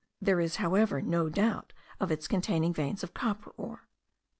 [0.19, 3.87] There is, however, no doubt of its containing veins of copper ore.